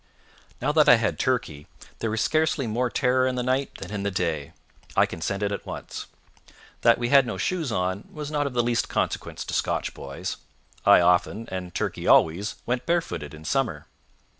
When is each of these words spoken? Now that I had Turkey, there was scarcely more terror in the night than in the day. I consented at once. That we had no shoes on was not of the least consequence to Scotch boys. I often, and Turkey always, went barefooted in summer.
Now 0.59 0.71
that 0.71 0.89
I 0.89 0.95
had 0.95 1.19
Turkey, 1.19 1.67
there 1.99 2.09
was 2.09 2.21
scarcely 2.21 2.65
more 2.65 2.89
terror 2.89 3.27
in 3.27 3.35
the 3.35 3.43
night 3.43 3.75
than 3.75 3.91
in 3.91 4.01
the 4.01 4.09
day. 4.09 4.51
I 4.95 5.05
consented 5.05 5.51
at 5.51 5.63
once. 5.67 6.07
That 6.81 6.97
we 6.97 7.09
had 7.09 7.27
no 7.27 7.37
shoes 7.37 7.71
on 7.71 8.07
was 8.11 8.31
not 8.31 8.47
of 8.47 8.53
the 8.53 8.63
least 8.63 8.89
consequence 8.89 9.45
to 9.45 9.53
Scotch 9.53 9.93
boys. 9.93 10.37
I 10.87 11.01
often, 11.01 11.47
and 11.51 11.75
Turkey 11.75 12.07
always, 12.07 12.55
went 12.65 12.87
barefooted 12.87 13.35
in 13.35 13.45
summer. 13.45 13.85